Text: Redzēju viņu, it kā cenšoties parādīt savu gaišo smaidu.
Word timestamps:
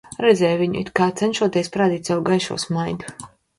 Redzēju 0.25 0.55
viņu, 0.61 0.79
it 0.85 0.89
kā 1.01 1.09
cenšoties 1.19 1.71
parādīt 1.77 2.11
savu 2.11 2.27
gaišo 2.33 2.61
smaidu. 2.67 3.15